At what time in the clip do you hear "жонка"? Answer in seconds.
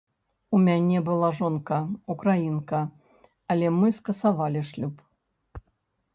1.39-1.77